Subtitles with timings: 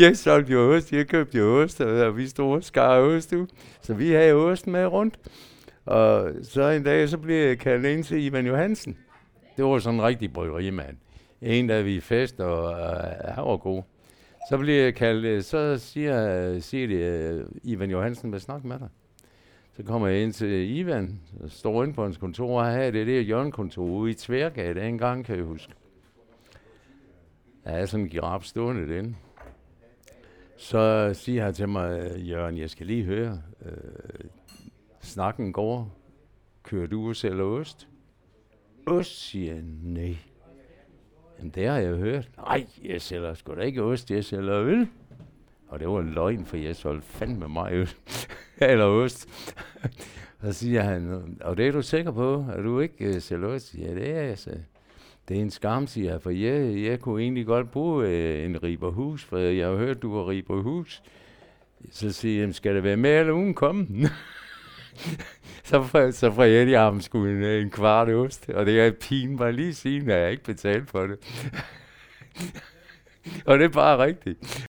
[0.00, 3.46] jeg solgte jo ost, jeg købte jo ost, og vi stod og skar ost ud.
[3.82, 5.18] Så vi havde osten med rundt.
[5.86, 8.98] Og så en dag, så blev jeg kaldt ind til Ivan Johansen.
[9.56, 10.96] Det var sådan en rigtig bryggerimand.
[11.42, 13.82] En, der vi fest, og uh, han var god.
[14.50, 18.78] Så bliver jeg kaldt, øh, så siger, siger det, øh, Ivan Johansen vil snakke med
[18.78, 18.88] dig.
[19.76, 23.06] Så kommer jeg ind til Ivan, og står inde på hans kontor, og her det
[23.06, 25.72] der hjørnekontor ude i Tværgade, en gang kan jeg huske.
[27.64, 29.14] Der er sådan en giraf stående derinde.
[30.60, 33.72] Så siger han til mig, Jørgen, jeg skal lige høre, øh,
[35.00, 35.96] snakken går,
[36.62, 37.88] kører du og sælger ost?
[38.86, 40.16] Ost, siger jeg, nej.
[41.38, 42.30] Jamen, det har jeg hørt.
[42.36, 44.88] Nej, jeg sælger sgu da ikke ost, jeg sælger øl.
[45.68, 47.90] Og det var en løgn, for jeg solgte fandme mig øl.
[48.70, 49.28] Eller ost.
[50.42, 53.74] så siger han, og det er du sikker på, at du ikke øh, sælger ost?
[53.78, 54.50] Ja, det er jeg, så.
[55.30, 58.62] Det er en skam, siger jeg, for jeg, jeg kunne egentlig godt bruge øh, en
[58.62, 61.02] riberhus, for jeg har hørt, du har riberhus.
[61.90, 63.86] Så siger jeg, skal det være med eller uden komme?
[65.64, 68.80] så, får, så får jeg i armen sgu en, øh, en kvart ost, og det
[68.80, 71.18] er pin mig lige siden, at jeg ikke betalt for det.
[73.46, 74.58] og det er bare rigtigt.